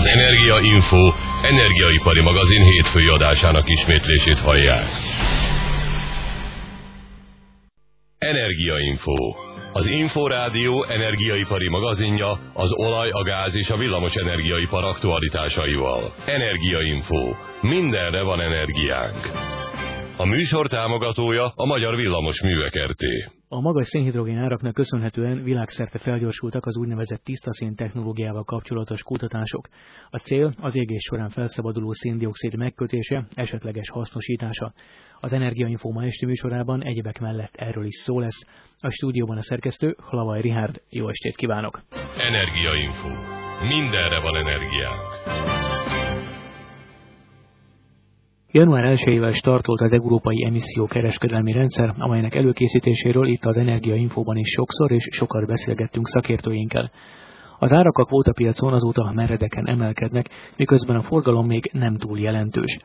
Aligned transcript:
Az 0.00 0.06
Energia 0.06 0.58
Info 0.60 1.12
energiaipari 1.42 2.20
magazin 2.20 2.62
hétfői 2.62 3.06
adásának 3.06 3.68
ismétlését 3.68 4.38
hallják. 4.38 4.84
Energia 8.18 8.78
Info 8.78 9.14
az 9.72 9.86
Inforádió 9.86 10.84
energiaipari 10.84 11.68
magazinja 11.68 12.38
az 12.54 12.72
olaj, 12.74 13.10
a 13.10 13.22
gáz 13.22 13.54
és 13.54 13.70
a 13.70 13.76
villamos 13.76 14.14
energiaipar 14.14 14.84
aktualitásaival. 14.84 16.14
Energiainfo. 16.26 17.34
Mindenre 17.60 18.22
van 18.22 18.40
energiánk. 18.40 19.30
A 20.16 20.26
műsor 20.26 20.68
támogatója 20.68 21.52
a 21.56 21.66
Magyar 21.66 21.96
Villamos 21.96 22.42
Művek. 22.42 22.74
A 23.52 23.60
magas 23.60 23.86
szénhidrogén 23.86 24.38
áraknak 24.38 24.74
köszönhetően 24.74 25.42
világszerte 25.42 25.98
felgyorsultak 25.98 26.66
az 26.66 26.76
úgynevezett 26.76 27.24
tiszta 27.24 27.52
szén 27.52 27.74
technológiával 27.74 28.44
kapcsolatos 28.44 29.02
kutatások. 29.02 29.68
A 30.10 30.16
cél 30.16 30.54
az 30.60 30.76
égés 30.76 31.02
során 31.02 31.28
felszabaduló 31.28 31.92
széndiokszid 31.92 32.56
megkötése, 32.56 33.26
esetleges 33.34 33.90
hasznosítása. 33.90 34.72
Az 35.20 35.32
Energiainfo 35.32 35.90
ma 35.90 36.02
esti 36.02 36.26
műsorában 36.26 36.82
egyebek 36.82 37.20
mellett 37.20 37.54
erről 37.56 37.84
is 37.84 37.94
szó 37.94 38.18
lesz. 38.18 38.46
A 38.78 38.90
stúdióban 38.90 39.36
a 39.36 39.42
szerkesztő 39.42 39.96
Hlavai 40.08 40.40
Rihárd. 40.40 40.82
Jó 40.88 41.08
estét 41.08 41.36
kívánok! 41.36 41.82
Energiainfo. 42.16 43.08
Mindenre 43.66 44.20
van 44.20 44.36
energiánk. 44.36 45.59
Január 48.52 48.96
1-ével 48.96 49.32
startolt 49.34 49.80
az 49.80 49.92
Európai 49.92 50.44
Emisszió 50.44 50.86
Kereskedelmi 50.86 51.52
Rendszer, 51.52 51.94
amelynek 51.98 52.34
előkészítéséről 52.34 53.26
itt 53.26 53.44
az 53.44 53.56
Energia 53.56 53.94
Infóban 53.94 54.36
is 54.36 54.48
sokszor 54.48 54.92
és 54.92 55.08
sokat 55.10 55.46
beszélgettünk 55.46 56.08
szakértőinkkel. 56.08 56.90
Az 57.58 57.72
árak 57.72 57.98
a 57.98 58.04
kvótapiacon 58.04 58.72
azóta 58.72 59.12
meredeken 59.14 59.66
emelkednek, 59.66 60.26
miközben 60.56 60.96
a 60.96 61.02
forgalom 61.02 61.46
még 61.46 61.70
nem 61.72 61.96
túl 61.96 62.18
jelentős. 62.18 62.78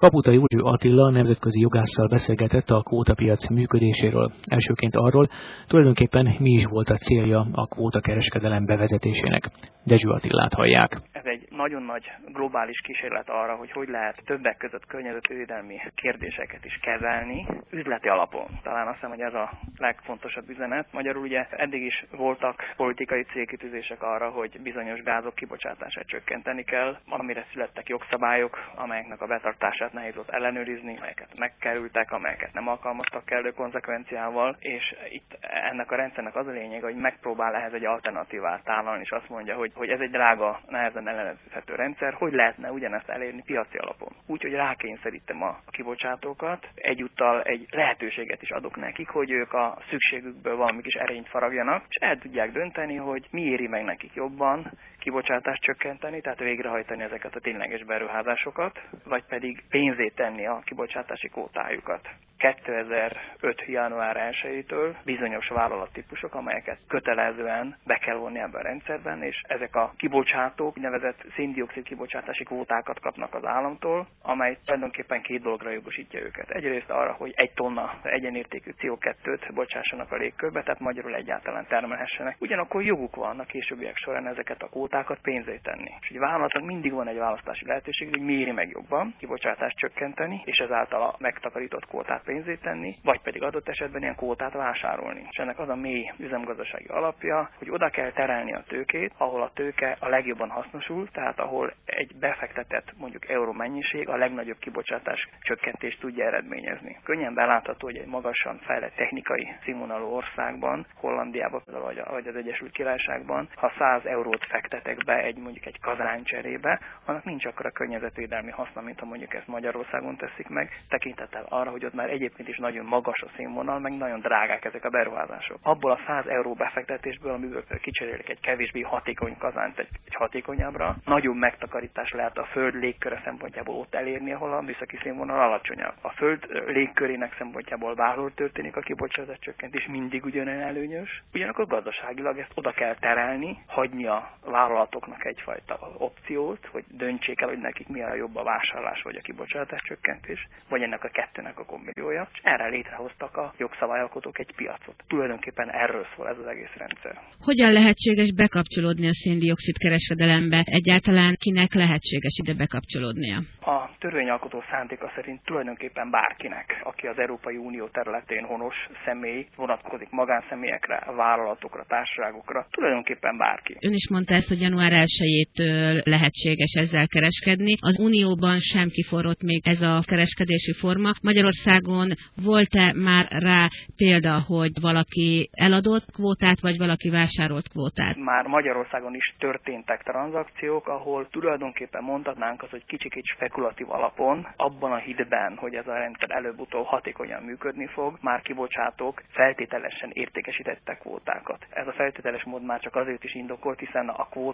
Kaputai 0.00 0.36
Úrő 0.36 0.62
Attila 0.62 1.10
nemzetközi 1.10 1.60
jogásszal 1.60 2.08
beszélgetett 2.08 2.68
a 2.68 2.82
kvótapiac 2.82 3.48
működéséről. 3.48 4.32
Elsőként 4.46 4.94
arról, 4.96 5.26
tulajdonképpen 5.66 6.34
mi 6.38 6.50
is 6.50 6.64
volt 6.64 6.88
a 6.88 6.96
célja 6.96 7.46
a 7.52 7.66
kvótakereskedelem 7.66 8.64
bevezetésének. 8.64 9.42
Dezső 9.84 10.08
Attilát 10.08 10.54
hallják. 10.54 10.90
Ez 11.12 11.24
egy 11.24 11.46
nagyon 11.50 11.82
nagy 11.82 12.04
globális 12.32 12.80
kísérlet 12.80 13.28
arra, 13.28 13.56
hogy 13.56 13.70
hogy 13.72 13.88
lehet 13.88 14.22
többek 14.24 14.56
között 14.56 14.86
környezetvédelmi 14.86 15.76
kérdéseket 15.94 16.64
is 16.64 16.78
kezelni 16.82 17.46
üzleti 17.70 18.08
alapon. 18.08 18.46
Talán 18.62 18.86
azt 18.86 18.94
hiszem, 18.94 19.10
hogy 19.10 19.20
ez 19.20 19.34
a 19.34 19.50
legfontosabb 19.76 20.48
üzenet. 20.48 20.86
Magyarul 20.92 21.22
ugye 21.22 21.46
eddig 21.50 21.82
is 21.82 22.04
voltak 22.16 22.72
politikai 22.76 23.22
célkitűzések 23.22 24.02
arra, 24.02 24.30
hogy 24.30 24.60
bizonyos 24.62 25.02
gázok 25.02 25.34
kibocsátását 25.34 26.06
csökkenteni 26.06 26.64
kell, 26.64 26.96
amire 27.08 27.46
születtek 27.52 27.88
jogszabályok, 27.88 28.58
amelyeknek 28.74 29.20
a 29.20 29.26
betartását 29.26 29.89
amelyeket 29.90 29.92
nehéz 29.92 30.14
volt 30.14 30.30
ellenőrizni, 30.30 30.96
amelyeket 30.96 31.38
megkerültek, 31.38 32.12
amelyeket 32.12 32.52
nem 32.52 32.68
alkalmaztak 32.68 33.24
kellő 33.24 33.50
konzekvenciával, 33.50 34.56
és 34.58 34.94
itt 35.08 35.38
ennek 35.40 35.90
a 35.90 35.96
rendszernek 35.96 36.36
az 36.36 36.46
a 36.46 36.50
lényeg, 36.50 36.82
hogy 36.82 36.94
megpróbál 36.94 37.54
ehhez 37.54 37.72
egy 37.72 37.84
alternatívát 37.84 38.64
tálalni, 38.64 39.02
és 39.02 39.10
azt 39.10 39.28
mondja, 39.28 39.56
hogy, 39.56 39.72
hogy 39.74 39.88
ez 39.88 40.00
egy 40.00 40.10
drága, 40.10 40.60
nehezen 40.68 41.08
ellenőrizhető 41.08 41.74
rendszer, 41.74 42.12
hogy 42.12 42.32
lehetne 42.32 42.70
ugyanezt 42.70 43.08
elérni 43.08 43.42
piaci 43.42 43.76
alapon. 43.76 44.12
Úgyhogy 44.26 44.52
rákényszerítem 44.52 45.42
a 45.42 45.60
kibocsátókat, 45.66 46.68
egyúttal 46.74 47.42
egy 47.42 47.66
lehetőséget 47.70 48.42
is 48.42 48.50
adok 48.50 48.76
nekik, 48.76 49.08
hogy 49.08 49.30
ők 49.30 49.52
a 49.52 49.78
szükségükből 49.90 50.56
valami 50.56 50.82
kis 50.82 50.94
erényt 50.94 51.28
faragjanak, 51.28 51.84
és 51.88 51.96
el 51.96 52.18
tudják 52.18 52.52
dönteni, 52.52 52.96
hogy 52.96 53.26
mi 53.30 53.42
éri 53.42 53.66
meg 53.66 53.84
nekik 53.84 54.14
jobban, 54.14 54.70
kibocsátást 55.00 55.62
csökkenteni, 55.62 56.20
tehát 56.20 56.38
végrehajtani 56.38 57.02
ezeket 57.02 57.34
a 57.34 57.40
tényleges 57.40 57.84
beruházásokat, 57.84 58.80
vagy 59.04 59.24
pedig 59.24 59.64
pénzé 59.68 60.08
tenni 60.08 60.46
a 60.46 60.62
kibocsátási 60.64 61.28
kvótájukat. 61.28 62.08
2005. 62.40 63.62
január 63.66 64.32
1-től 64.42 64.94
bizonyos 65.04 65.48
vállalattípusok, 65.48 66.34
amelyeket 66.34 66.78
kötelezően 66.88 67.76
be 67.86 67.96
kell 67.98 68.16
vonni 68.16 68.38
ebben 68.38 68.60
a 68.60 68.62
rendszerben, 68.62 69.22
és 69.22 69.42
ezek 69.48 69.76
a 69.76 69.92
kibocsátók 69.96 70.76
nevezett 70.76 71.24
széndiokszid 71.36 71.84
kibocsátási 71.84 72.44
kvótákat 72.44 73.00
kapnak 73.00 73.34
az 73.34 73.44
államtól, 73.44 74.06
amely 74.22 74.58
tulajdonképpen 74.64 75.22
két 75.22 75.42
dologra 75.42 75.70
jogosítja 75.70 76.20
őket. 76.20 76.50
Egyrészt 76.50 76.90
arra, 76.90 77.12
hogy 77.12 77.32
egy 77.36 77.52
tonna 77.52 77.98
egyenértékű 78.02 78.70
CO2-t 78.78 79.50
bocsássanak 79.54 80.12
a 80.12 80.16
légkörbe, 80.16 80.62
tehát 80.62 80.80
magyarul 80.80 81.14
egyáltalán 81.14 81.66
termelhessenek. 81.66 82.36
Ugyanakkor 82.38 82.82
joguk 82.82 83.16
van 83.16 83.38
a 83.38 83.44
későbbiek 83.44 83.96
során 83.96 84.26
ezeket 84.26 84.62
a 84.62 84.66
kvótákat 84.68 84.89
pénzé 85.22 85.60
tenni. 85.62 85.90
És 86.00 86.08
egy 86.08 86.18
vállalatnak 86.18 86.64
mindig 86.64 86.92
van 86.92 87.08
egy 87.08 87.16
választási 87.18 87.66
lehetőség, 87.66 88.08
hogy 88.08 88.20
méri 88.20 88.52
meg 88.52 88.68
jobban 88.70 89.14
kibocsátást 89.18 89.76
csökkenteni, 89.76 90.42
és 90.44 90.58
ezáltal 90.58 91.02
a 91.02 91.14
megtakarított 91.18 91.86
kvótát 91.86 92.22
pénzé 92.24 92.54
tenni, 92.54 92.94
vagy 93.04 93.20
pedig 93.20 93.42
adott 93.42 93.68
esetben 93.68 94.02
ilyen 94.02 94.14
kvótát 94.16 94.52
vásárolni. 94.52 95.26
És 95.30 95.36
ennek 95.36 95.58
az 95.58 95.68
a 95.68 95.74
mély 95.74 96.10
üzemgazdasági 96.18 96.86
alapja, 96.86 97.50
hogy 97.58 97.70
oda 97.70 97.88
kell 97.90 98.10
terelni 98.12 98.54
a 98.54 98.64
tőkét, 98.68 99.12
ahol 99.16 99.42
a 99.42 99.50
tőke 99.54 99.96
a 100.00 100.08
legjobban 100.08 100.48
hasznosul, 100.50 101.08
tehát 101.10 101.38
ahol 101.40 101.72
egy 101.84 102.16
befektetett 102.16 102.92
mondjuk 102.98 103.28
euró 103.28 103.52
mennyiség 103.52 104.08
a 104.08 104.16
legnagyobb 104.16 104.58
kibocsátás 104.58 105.28
csökkentést 105.40 106.00
tudja 106.00 106.24
eredményezni. 106.26 106.98
Könnyen 107.02 107.34
belátható, 107.34 107.86
hogy 107.86 107.96
egy 107.96 108.06
magasan 108.06 108.58
fejlett 108.58 108.94
technikai 108.94 109.48
színvonalú 109.64 110.06
országban, 110.06 110.86
Hollandiában 110.94 111.62
vagy, 111.66 112.26
az 112.28 112.36
Egyesült 112.36 112.72
Királyságban, 112.72 113.48
ha 113.54 113.72
100 113.78 114.04
eurót 114.04 114.46
fektetek 114.80 115.04
be 115.04 115.22
egy 115.22 115.36
mondjuk 115.36 115.66
egy 115.66 115.80
kazán 115.80 116.22
cserébe, 116.24 116.80
annak 117.04 117.24
nincs 117.24 117.44
akkor 117.44 117.66
a 117.66 117.70
környezetvédelmi 117.70 118.50
haszna, 118.50 118.80
mint 118.80 118.98
ha 118.98 119.06
mondjuk 119.06 119.34
ezt 119.34 119.46
Magyarországon 119.46 120.16
teszik 120.16 120.48
meg, 120.48 120.70
tekintettel 120.88 121.46
arra, 121.48 121.70
hogy 121.70 121.84
ott 121.84 121.94
már 121.94 122.10
egyébként 122.10 122.48
is 122.48 122.58
nagyon 122.58 122.84
magas 122.84 123.20
a 123.20 123.30
színvonal, 123.36 123.78
meg 123.78 123.96
nagyon 123.96 124.20
drágák 124.20 124.64
ezek 124.64 124.84
a 124.84 124.88
beruházások. 124.88 125.58
Abból 125.62 125.90
a 125.90 125.98
100 126.06 126.26
euró 126.26 126.54
befektetésből, 126.54 127.32
amiből 127.32 127.64
kicserélek 127.80 128.28
egy 128.28 128.40
kevésbé 128.40 128.80
hatékony 128.80 129.36
kazánt 129.38 129.78
egy, 129.78 129.88
egy 130.06 130.14
hatékonyabbra, 130.14 130.96
nagyobb 131.04 131.36
megtakarítás 131.36 132.10
lehet 132.10 132.38
a 132.38 132.44
föld 132.44 132.74
légköre 132.74 133.20
szempontjából 133.24 133.74
ott 133.74 133.94
elérni, 133.94 134.32
ahol 134.32 134.52
a 134.52 134.60
műszaki 134.60 134.98
színvonal 135.02 135.40
alacsonyabb. 135.40 135.94
A 136.00 136.10
föld 136.10 136.46
légkörének 136.66 137.34
szempontjából 137.38 137.94
bárhol 137.94 138.34
történik 138.34 138.76
a 138.76 138.80
kibocsátás 138.80 139.38
csökkentés, 139.40 139.86
mindig 139.86 140.24
ugyanolyan 140.24 140.60
előnyös. 140.60 141.22
Ugyanakkor 141.34 141.66
gazdaságilag 141.66 142.38
ezt 142.38 142.52
oda 142.54 142.70
kell 142.70 142.94
terelni, 142.94 143.58
hagyni 143.66 144.06
a 144.06 144.30
vállalatoknak 144.70 145.24
egyfajta 145.24 145.78
opciót, 145.98 146.66
hogy 146.72 146.84
döntsék 146.88 147.40
el, 147.40 147.48
hogy 147.48 147.58
nekik 147.58 147.88
mi 147.88 148.02
a 148.02 148.14
jobb 148.14 148.36
a 148.36 148.42
vásárlás 148.42 149.02
vagy 149.02 149.16
a 149.16 149.20
kibocsátás 149.20 149.82
csökkentés, 149.88 150.48
vagy 150.68 150.82
ennek 150.82 151.04
a 151.04 151.08
kettőnek 151.08 151.58
a 151.58 151.64
kombinációja, 151.64 152.28
és 152.32 152.40
erre 152.42 152.68
létrehoztak 152.68 153.36
a 153.36 153.54
jogszabályalkotók 153.58 154.38
egy 154.38 154.52
piacot. 154.56 155.04
Tulajdonképpen 155.06 155.70
erről 155.70 156.06
szól 156.16 156.28
ez 156.28 156.38
az 156.38 156.46
egész 156.46 156.74
rendszer. 156.76 157.14
Hogyan 157.48 157.72
lehetséges 157.72 158.32
bekapcsolódni 158.34 159.06
a 159.06 159.18
széndiokszid 159.22 159.76
kereskedelembe? 159.78 160.62
Egyáltalán 160.64 161.32
kinek 161.44 161.72
lehetséges 161.74 162.34
ide 162.42 162.54
bekapcsolódnia? 162.54 163.38
A 163.60 163.78
törvényalkotó 163.98 164.62
szándéka 164.70 165.12
szerint 165.14 165.40
tulajdonképpen 165.44 166.10
bárkinek, 166.10 166.80
aki 166.82 167.06
az 167.06 167.18
Európai 167.18 167.56
Unió 167.56 167.86
területén 167.88 168.44
honos 168.44 168.76
személy, 169.04 169.46
vonatkozik 169.56 170.10
magánszemélyekre, 170.10 170.96
vállalatokra, 171.16 171.84
társaságokra, 171.88 172.66
tulajdonképpen 172.70 173.36
bárki. 173.38 173.76
Ön 173.80 173.92
is 173.92 174.08
mondta 174.10 174.34
ezt, 174.34 174.48
hogy 174.48 174.59
január 174.60 174.92
1-től 174.92 176.04
lehetséges 176.04 176.72
ezzel 176.82 177.06
kereskedni. 177.06 177.74
Az 177.80 177.98
Unióban 177.98 178.58
sem 178.58 178.88
kiforrott 178.88 179.42
még 179.42 179.60
ez 179.68 179.82
a 179.82 180.00
kereskedési 180.10 180.72
forma. 180.72 181.10
Magyarországon 181.22 182.08
volt-e 182.50 182.92
már 183.08 183.26
rá 183.28 183.62
példa, 183.96 184.34
hogy 184.46 184.74
valaki 184.80 185.48
eladott 185.52 186.06
kvótát, 186.16 186.60
vagy 186.60 186.76
valaki 186.78 187.08
vásárolt 187.10 187.68
kvótát? 187.68 188.16
Már 188.16 188.44
Magyarországon 188.46 189.14
is 189.14 189.34
történtek 189.38 190.02
tranzakciók, 190.02 190.88
ahol 190.88 191.28
tulajdonképpen 191.30 192.02
mondhatnánk 192.02 192.62
az, 192.62 192.70
hogy 192.70 192.84
kicsit 192.86 193.24
spekulatív 193.36 193.90
alapon, 193.90 194.46
abban 194.56 194.92
a 194.92 194.98
hitben, 195.06 195.56
hogy 195.56 195.74
ez 195.74 195.86
a 195.86 195.98
rendszer 196.02 196.30
előbb-utóbb 196.30 196.86
hatékonyan 196.86 197.42
működni 197.42 197.86
fog, 197.86 198.18
már 198.20 198.40
kibocsátók 198.42 199.22
feltételesen 199.30 200.10
értékesítettek 200.12 200.98
kvótákat. 200.98 201.66
Ez 201.70 201.86
a 201.86 201.92
feltételes 201.92 202.44
mód 202.44 202.64
már 202.64 202.80
csak 202.80 202.96
azért 202.96 203.24
is 203.24 203.34
indokolt, 203.34 203.78
hiszen 203.78 204.08
a 204.08 204.28
kvóta 204.28 204.49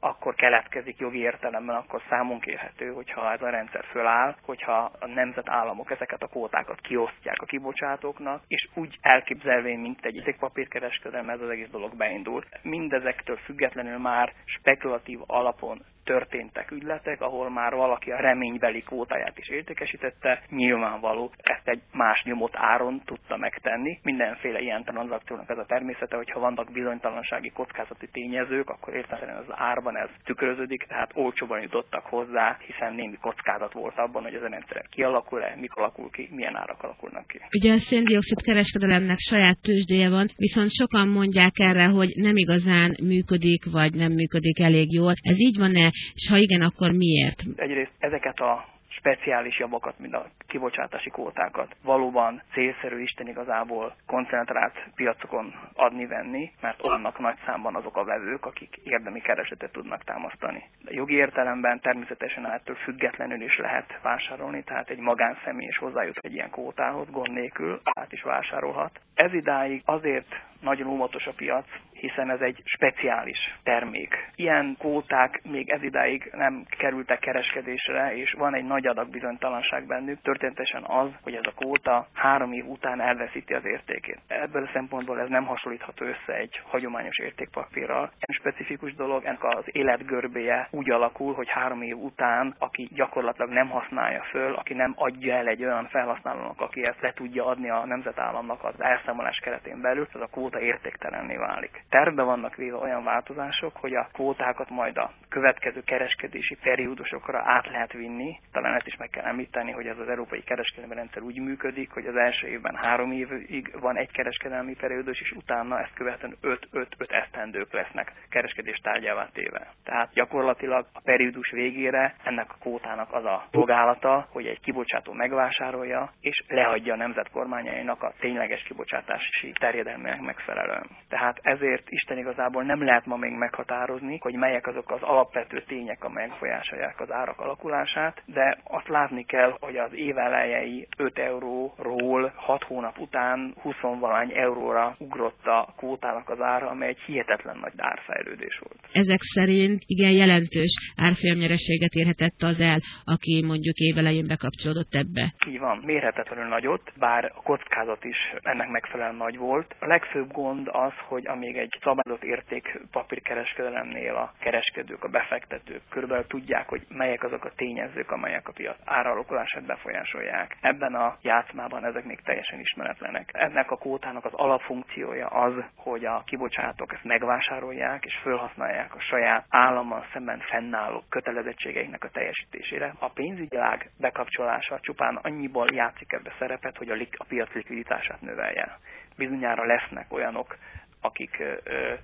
akkor 0.00 0.34
keletkezik 0.34 0.98
jogi 0.98 1.18
értelemben, 1.18 1.76
akkor 1.76 2.02
számunk 2.08 2.46
érhető, 2.46 2.92
hogyha 2.92 3.32
ez 3.32 3.42
a 3.42 3.50
rendszer 3.50 3.84
föláll, 3.84 4.36
hogyha 4.42 4.92
a 5.00 5.06
nemzetállamok 5.06 5.90
ezeket 5.90 6.22
a 6.22 6.26
kvótákat 6.26 6.80
kiosztják 6.80 7.42
a 7.42 7.46
kibocsátóknak, 7.46 8.42
és 8.48 8.68
úgy 8.74 8.98
elképzelvén, 9.00 9.78
mint 9.78 10.04
egy 10.04 10.16
idegpapírkereskedelem, 10.16 11.28
ez 11.28 11.40
az 11.40 11.48
egész 11.48 11.68
dolog 11.70 11.96
beindult. 11.96 12.46
Mindezektől 12.62 13.36
függetlenül 13.36 13.98
már 13.98 14.32
spekulatív 14.44 15.18
alapon 15.26 15.84
történtek 16.04 16.70
ügyletek, 16.70 17.20
ahol 17.20 17.50
már 17.50 17.74
valaki 17.74 18.10
a 18.10 18.20
reménybeli 18.20 18.80
kvótáját 18.80 19.38
is 19.38 19.48
értékesítette, 19.48 20.42
nyilvánvaló 20.48 21.32
ezt 21.36 21.68
egy 21.68 21.80
más 21.92 22.22
nyomott 22.24 22.54
áron 22.56 23.02
tudta 23.04 23.36
megtenni. 23.36 23.98
Mindenféle 24.02 24.60
ilyen 24.60 24.84
tranzakciónak 24.84 25.50
ez 25.50 25.58
a 25.58 25.66
természete, 25.66 26.16
hogyha 26.16 26.40
vannak 26.40 26.72
bizonytalansági 26.72 27.50
kockázati 27.50 28.08
tényezők, 28.12 28.68
akkor 28.68 28.94
értelemszerűen 28.94 29.44
az 29.48 29.54
árban 29.56 29.96
ez 29.96 30.08
tükröződik, 30.24 30.82
tehát 30.82 31.10
olcsóban 31.14 31.60
jutottak 31.60 32.04
hozzá, 32.04 32.58
hiszen 32.66 32.94
némi 32.94 33.16
kockázat 33.16 33.72
volt 33.72 33.98
abban, 33.98 34.22
hogy 34.22 34.34
ez 34.34 34.42
a 34.42 34.48
rendszer 34.48 34.84
kialakul-e, 34.88 35.56
mikor 35.56 35.82
alakul 35.82 36.10
ki, 36.10 36.28
milyen 36.32 36.56
árak 36.56 36.82
alakulnak 36.82 37.26
ki. 37.26 37.40
Ugye 37.60 37.72
a 37.72 37.78
széndiokszid 37.78 38.42
kereskedelemnek 38.42 39.18
saját 39.18 39.58
tőzsdéje 39.62 40.08
van, 40.08 40.26
viszont 40.36 40.70
sokan 40.70 41.08
mondják 41.08 41.54
erre, 41.54 41.86
hogy 41.86 42.10
nem 42.14 42.36
igazán 42.36 42.96
működik, 43.02 43.62
vagy 43.70 43.94
nem 43.94 44.12
működik 44.12 44.60
elég 44.60 44.92
jól. 44.92 45.12
Ez 45.22 45.38
így 45.38 45.58
van-e, 45.58 45.90
és 46.14 46.28
ha 46.28 46.36
igen, 46.36 46.62
akkor 46.62 46.90
miért? 46.90 47.42
Egyrészt 47.56 47.92
ezeket 47.98 48.38
a 48.38 48.79
speciális 49.00 49.58
javakat, 49.58 49.98
mint 49.98 50.14
a 50.14 50.26
kibocsátási 50.46 51.10
kvótákat 51.10 51.76
valóban 51.82 52.42
célszerű 52.52 53.00
Isten 53.00 53.28
igazából 53.28 53.94
koncentrált 54.06 54.84
piacokon 54.94 55.54
adni-venni, 55.74 56.52
mert 56.60 56.80
annak 56.80 57.18
nagy 57.18 57.36
számban 57.44 57.74
azok 57.74 57.96
a 57.96 58.04
vevők, 58.04 58.46
akik 58.46 58.76
érdemi 58.84 59.20
keresetet 59.20 59.72
tudnak 59.72 60.04
támasztani. 60.04 60.62
De 60.84 60.92
jogi 60.92 61.14
értelemben 61.14 61.80
természetesen 61.80 62.50
ettől 62.50 62.76
függetlenül 62.76 63.42
is 63.42 63.58
lehet 63.58 63.98
vásárolni, 64.02 64.62
tehát 64.62 64.90
egy 64.90 64.98
magánszemély 64.98 65.66
is 65.66 65.78
hozzájut 65.78 66.18
egy 66.18 66.32
ilyen 66.32 66.50
kvótához, 66.50 67.10
gond 67.10 67.32
nélkül 67.32 67.80
át 67.84 68.12
is 68.12 68.22
vásárolhat. 68.22 69.00
Ez 69.14 69.32
idáig 69.34 69.82
azért 69.84 70.40
nagyon 70.60 70.86
óvatos 70.86 71.26
a 71.26 71.32
piac, 71.36 71.66
hiszen 71.92 72.30
ez 72.30 72.40
egy 72.40 72.62
speciális 72.64 73.54
termék. 73.62 74.30
Ilyen 74.34 74.76
kvóták 74.78 75.40
még 75.42 75.70
ez 75.70 75.82
idáig 75.82 76.30
nem 76.32 76.64
kerültek 76.78 77.18
kereskedésre, 77.18 78.16
és 78.16 78.32
van 78.32 78.54
egy 78.54 78.64
nagy 78.64 78.86
adag 78.90 79.10
bizonytalanság 79.10 79.86
bennük. 79.86 80.22
Történetesen 80.22 80.84
az, 80.84 81.08
hogy 81.22 81.34
ez 81.34 81.46
a 81.46 81.52
kvóta 81.56 82.06
három 82.14 82.52
év 82.52 82.66
után 82.66 83.00
elveszíti 83.00 83.54
az 83.54 83.64
értékét. 83.64 84.18
Ebből 84.26 84.62
a 84.62 84.70
szempontból 84.72 85.20
ez 85.20 85.28
nem 85.28 85.46
hasonlítható 85.46 86.04
össze 86.04 86.32
egy 86.34 86.60
hagyományos 86.64 87.18
értékpapírral. 87.18 88.10
Ez 88.18 88.34
specifikus 88.34 88.94
dolog, 88.94 89.24
ennek 89.24 89.44
az 89.44 89.64
életgörbéje 89.66 90.68
úgy 90.70 90.90
alakul, 90.90 91.34
hogy 91.34 91.48
három 91.48 91.82
év 91.82 91.96
után, 91.96 92.54
aki 92.58 92.88
gyakorlatilag 92.94 93.50
nem 93.50 93.68
használja 93.68 94.22
föl, 94.22 94.54
aki 94.54 94.74
nem 94.74 94.92
adja 94.96 95.34
el 95.34 95.46
egy 95.46 95.64
olyan 95.64 95.86
felhasználónak, 95.86 96.60
aki 96.60 96.84
ezt 96.84 97.00
le 97.00 97.12
tudja 97.12 97.46
adni 97.46 97.70
a 97.70 97.86
nemzetállamnak 97.86 98.64
az 98.64 98.74
elszámolás 98.80 99.38
keretén 99.38 99.80
belül, 99.80 100.06
az 100.12 100.20
a 100.20 100.26
kvóta 100.26 100.60
értéktelenné 100.60 101.36
válik 101.36 101.84
tervbe 101.88 102.22
vannak 102.22 102.54
véve 102.54 102.76
olyan 102.76 103.04
változások, 103.04 103.76
hogy 103.76 103.94
a 103.94 104.08
kvótákat 104.12 104.70
majd 104.70 104.96
a 104.96 105.12
következő 105.28 105.82
kereskedési 105.82 106.56
periódusokra 106.62 107.42
át 107.44 107.66
lehet 107.66 107.92
vinni. 107.92 108.38
Talán 108.52 108.72
ezt 108.80 108.88
is 108.88 108.96
meg 108.96 109.08
kell 109.10 109.24
említeni, 109.24 109.70
hogy 109.70 109.86
ez 109.86 109.98
az 109.98 110.08
európai 110.08 110.42
kereskedelmi 110.42 110.94
rendszer 110.94 111.22
úgy 111.22 111.40
működik, 111.40 111.90
hogy 111.90 112.06
az 112.06 112.16
első 112.16 112.46
évben 112.46 112.74
három 112.74 113.12
évig 113.12 113.80
van 113.80 113.96
egy 113.96 114.10
kereskedelmi 114.10 114.74
periódus, 114.74 115.20
és 115.20 115.30
utána 115.32 115.80
ezt 115.80 115.94
követően 115.94 116.36
5-5-5 116.42 117.10
esztendők 117.10 117.72
lesznek 117.72 118.12
kereskedés 118.28 118.78
tárgyává 118.78 119.28
téve. 119.32 119.72
Tehát 119.84 120.12
gyakorlatilag 120.12 120.86
a 120.92 121.00
periódus 121.04 121.50
végére 121.50 122.14
ennek 122.24 122.50
a 122.50 122.56
kvótának 122.60 123.12
az 123.12 123.24
a 123.24 123.46
szolgálata, 123.50 124.28
hogy 124.30 124.46
egy 124.46 124.60
kibocsátó 124.60 125.12
megvásárolja, 125.12 126.12
és 126.20 126.44
lehagyja 126.48 126.92
a 126.92 126.96
nemzetkormányainak 126.96 128.02
a 128.02 128.12
tényleges 128.20 128.62
kibocsátási 128.62 129.52
terjedelmének 129.60 130.20
megfelelően. 130.20 130.86
Tehát 131.08 131.38
ezért 131.42 131.90
Isten 131.90 132.18
igazából 132.18 132.62
nem 132.62 132.84
lehet 132.84 133.06
ma 133.06 133.16
még 133.16 133.32
meghatározni, 133.32 134.18
hogy 134.20 134.34
melyek 134.34 134.66
azok 134.66 134.90
az 134.90 135.02
alapvető 135.02 135.62
tények, 135.62 136.04
amelyek 136.04 136.32
folyásolják 136.32 137.00
az 137.00 137.12
árak 137.12 137.40
alakulását, 137.40 138.22
de 138.26 138.58
azt 138.70 138.88
látni 138.88 139.24
kell, 139.24 139.56
hogy 139.60 139.76
az 139.76 139.92
év 139.94 140.18
elejei 140.18 140.88
5 140.96 141.18
euróról 141.18 142.32
6 142.36 142.62
hónap 142.62 142.98
után 142.98 143.54
20 143.62 143.74
valány 143.80 144.32
euróra 144.34 144.94
ugrott 144.98 145.46
a 145.46 145.74
kvótának 145.76 146.28
az 146.28 146.40
ára, 146.40 146.68
amely 146.68 146.88
egy 146.88 147.00
hihetetlen 147.06 147.58
nagy 147.58 147.72
árfejlődés 147.76 148.58
volt. 148.58 148.78
Ezek 148.92 149.20
szerint 149.20 149.82
igen 149.86 150.10
jelentős 150.10 150.92
árfolyamnyereséget 150.96 151.92
érhetett 151.92 152.42
az 152.42 152.60
el, 152.60 152.78
aki 153.04 153.44
mondjuk 153.46 153.76
évelején 153.76 154.26
bekapcsolódott 154.26 154.94
ebbe. 154.94 155.34
Így 155.48 155.58
van, 155.58 155.82
mérhetetlenül 155.84 156.48
nagyot, 156.48 156.92
bár 156.98 157.24
a 157.24 157.42
kockázat 157.42 158.04
is 158.04 158.16
ennek 158.42 158.68
megfelelően 158.68 159.16
nagy 159.16 159.36
volt. 159.36 159.74
A 159.80 159.86
legfőbb 159.86 160.32
gond 160.32 160.68
az, 160.72 160.92
hogy 161.08 161.26
amíg 161.26 161.56
egy 161.56 161.70
egy 161.72 161.80
szabályozott 161.82 162.24
érték 162.24 162.80
papírkereskedelemnél 162.90 164.14
a 164.14 164.32
kereskedők, 164.38 165.04
a 165.04 165.08
befektetők 165.08 165.82
körülbelül 165.88 166.26
tudják, 166.26 166.68
hogy 166.68 166.86
melyek 166.88 167.22
azok 167.22 167.44
a 167.44 167.52
tényezők, 167.56 168.10
amelyek 168.10 168.48
a 168.48 168.52
piac 168.60 168.76
áralakulását 168.84 169.66
befolyásolják. 169.66 170.56
Ebben 170.60 170.94
a 170.94 171.16
játszmában 171.22 171.84
ezek 171.84 172.04
még 172.04 172.20
teljesen 172.20 172.60
ismeretlenek. 172.60 173.30
Ennek 173.32 173.70
a 173.70 173.76
kótának 173.76 174.24
az 174.24 174.32
alapfunkciója 174.34 175.26
az, 175.26 175.52
hogy 175.76 176.04
a 176.04 176.22
kibocsátók 176.26 176.92
ezt 176.92 177.04
megvásárolják 177.04 178.04
és 178.04 178.14
felhasználják 178.22 178.94
a 178.94 179.00
saját 179.00 179.44
állammal 179.48 180.06
szemben 180.12 180.38
fennálló 180.40 181.02
kötelezettségeiknek 181.08 182.04
a 182.04 182.08
teljesítésére. 182.10 182.94
A 182.98 183.08
pénzügyileg 183.08 183.90
bekapcsolása 183.98 184.80
csupán 184.80 185.16
annyiból 185.16 185.68
játszik 185.72 186.12
ebbe 186.12 186.32
szerepet, 186.38 186.76
hogy 186.76 186.90
a, 186.90 186.94
lik- 186.94 187.18
a 187.18 187.24
piac 187.24 187.52
likviditását 187.52 188.20
növelje. 188.20 188.78
Bizonyára 189.16 189.64
lesznek 189.64 190.12
olyanok, 190.12 190.56
akik 191.00 191.38
ö, 191.38 191.94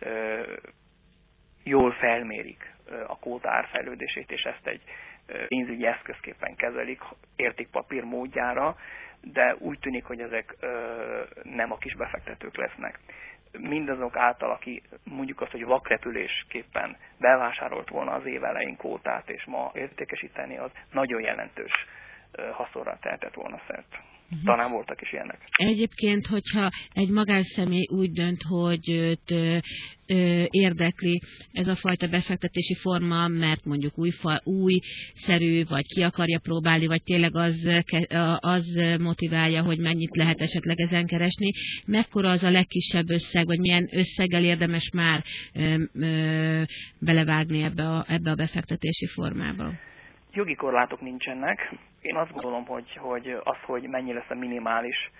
ö, 0.00 0.42
jól 1.64 1.92
felmérik 1.92 2.74
a 3.06 3.18
kóta 3.18 3.50
árfejlődését, 3.50 4.30
és 4.30 4.42
ezt 4.42 4.66
egy 4.66 4.82
pénzügyi 5.56 5.86
eszközképpen 5.86 6.54
kezelik 6.56 7.00
értékpapír 7.36 8.02
módjára, 8.04 8.76
de 9.20 9.54
úgy 9.58 9.78
tűnik, 9.78 10.04
hogy 10.04 10.20
ezek 10.20 10.56
ö, 10.60 11.22
nem 11.42 11.72
a 11.72 11.78
kis 11.78 11.94
befektetők 11.94 12.56
lesznek. 12.56 12.98
Mindazok 13.58 14.16
által, 14.16 14.50
aki 14.50 14.82
mondjuk 15.04 15.40
azt, 15.40 15.50
hogy 15.50 15.64
vakrepülésképpen 15.64 16.96
bevásárolt 17.18 17.88
volna 17.88 18.12
az 18.12 18.26
év 18.26 18.44
elején 18.44 18.76
kótát, 18.76 19.30
és 19.30 19.44
ma 19.44 19.70
értékesíteni, 19.74 20.56
az 20.58 20.70
nagyon 20.92 21.20
jelentős 21.20 21.72
haszonra 22.52 22.98
tehetett 23.00 23.34
volna 23.34 23.60
szert. 23.68 23.98
Uh-huh. 24.30 24.44
Talán 24.44 24.70
voltak 24.70 25.00
is 25.00 25.12
ilyenek. 25.12 25.38
Egyébként, 25.50 26.26
hogyha 26.26 26.68
egy 26.92 27.10
magánszemély 27.10 27.86
úgy 27.88 28.12
dönt, 28.12 28.42
hogy 28.42 28.90
őt 28.90 29.30
ö, 29.30 29.58
ö, 30.06 30.44
érdekli 30.50 31.20
ez 31.52 31.68
a 31.68 31.74
fajta 31.74 32.08
befektetési 32.08 32.74
forma, 32.74 33.28
mert 33.28 33.64
mondjuk 33.64 33.98
új, 33.98 34.10
fa, 34.10 34.40
új 34.44 34.78
szerű, 35.14 35.64
vagy 35.64 35.86
ki 35.86 36.02
akarja 36.02 36.38
próbálni, 36.38 36.86
vagy 36.86 37.02
tényleg 37.02 37.34
az, 37.34 37.84
az 38.36 38.96
motiválja, 39.00 39.62
hogy 39.62 39.78
mennyit 39.78 40.16
lehet 40.16 40.40
esetleg 40.40 40.80
ezen 40.80 41.06
keresni, 41.06 41.50
mekkora 41.86 42.28
az 42.28 42.42
a 42.42 42.50
legkisebb 42.50 43.08
összeg, 43.10 43.46
vagy 43.46 43.58
milyen 43.58 43.88
összeggel 43.92 44.44
érdemes 44.44 44.90
már 44.94 45.22
ö, 45.54 45.84
ö, 45.94 46.62
belevágni 46.98 47.62
ebbe 47.62 47.88
a, 47.88 48.04
ebbe 48.08 48.30
a 48.30 48.34
befektetési 48.34 49.06
formába? 49.06 49.72
Jogi 50.32 50.54
korlátok 50.54 51.00
nincsenek. 51.00 51.58
Én 52.06 52.16
azt 52.16 52.32
gondolom, 52.32 52.66
hogy, 52.66 52.96
hogy 52.96 53.40
az, 53.44 53.56
hogy 53.64 53.82
mennyi 53.82 54.12
lesz 54.12 54.30
a 54.30 54.34
minimális 54.34 55.10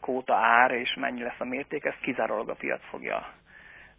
kóta 0.00 0.34
ár, 0.34 0.70
és 0.70 0.94
mennyi 0.94 1.22
lesz 1.22 1.40
a 1.40 1.44
mérték, 1.44 1.84
ezt 1.84 2.00
kizárólag 2.00 2.48
a 2.48 2.54
piac 2.54 2.80
fogja 2.88 3.32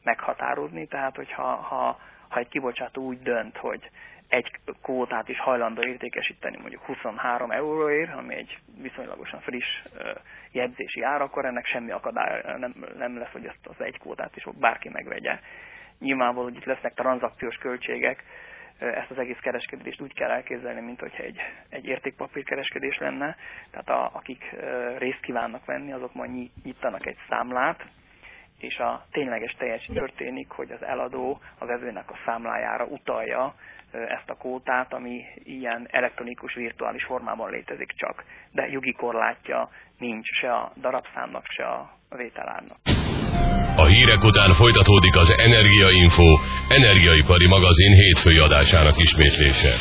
meghatározni. 0.04 0.88
Tehát, 0.88 1.16
hogyha 1.16 1.44
ha, 1.44 2.00
ha 2.30 2.40
egy 2.40 2.48
kibocsátó 2.48 3.04
úgy 3.04 3.22
dönt, 3.22 3.58
hogy 3.58 3.90
egy 4.28 4.52
kvótát 4.82 5.30
is 5.30 5.40
hajlandó 5.40 5.82
értékesíteni 5.82 6.58
mondjuk 6.58 6.84
23 6.84 7.52
euróért, 7.52 8.14
ami 8.14 8.36
egy 8.36 8.58
viszonylagosan 8.82 9.40
friss 9.40 9.82
jegyzési 10.52 11.02
ár, 11.02 11.22
akkor 11.22 11.46
ennek 11.46 11.66
semmi 11.66 11.92
akadály 11.92 12.42
nem, 12.58 12.74
nem 12.98 13.18
lesz, 13.18 13.32
hogy 13.32 13.46
ezt 13.46 13.68
az 13.68 13.82
egy 13.86 14.00
kvótát 14.00 14.36
is 14.36 14.44
bárki 14.60 14.90
megvegye. 14.90 15.40
Nyilvánvaló, 16.00 16.48
hogy 16.48 16.56
itt 16.56 16.66
lesznek 16.66 16.94
tranzakciós 16.94 17.56
költségek, 17.56 18.24
ezt 18.80 19.12
az 19.12 19.18
egész 19.18 19.40
kereskedést 19.40 20.02
úgy 20.02 20.14
kell 20.14 20.30
elképzelni, 20.30 20.82
mint 20.82 21.00
hogyha 21.00 21.24
egy, 21.24 21.40
egy 21.70 21.86
értékpapírkereskedés 21.86 22.98
lenne. 22.98 23.36
Tehát 23.72 23.90
a, 23.90 24.16
akik 24.16 24.56
részt 24.98 25.20
kívánnak 25.20 25.66
venni, 25.66 25.92
azok 25.92 26.14
majd 26.14 26.50
nyitanak 26.64 27.06
egy 27.06 27.18
számlát, 27.30 27.86
és 28.60 28.78
a 28.78 29.06
tényleges 29.12 29.52
teljesítmény 29.52 29.98
történik, 29.98 30.50
hogy 30.50 30.72
az 30.72 30.84
eladó 30.84 31.40
a 31.58 31.66
vevőnek 31.66 32.12
a 32.12 32.18
számlájára 32.26 32.86
utalja 32.86 33.56
ezt 33.92 34.30
a 34.30 34.38
kótát, 34.38 34.94
ami 34.94 35.26
ilyen 35.44 35.88
elektronikus, 35.92 36.54
virtuális 36.54 37.04
formában 37.04 37.50
létezik 37.50 37.92
csak. 37.92 38.24
De 38.52 38.68
jogi 38.68 38.92
korlátja 38.92 39.70
nincs 39.98 40.28
se 40.28 40.54
a 40.54 40.72
darabszámnak, 40.76 41.46
se 41.46 41.66
a 41.66 41.92
vételárnak. 42.10 42.97
A 43.84 43.86
hírek 43.86 44.24
után 44.24 44.52
folytatódik 44.52 45.16
az 45.16 45.34
Energiainfo 45.38 46.40
energiaipari 46.68 47.48
magazin 47.48 47.94
hétfői 47.94 48.38
adásának 48.38 48.96
ismétlése. 48.98 49.74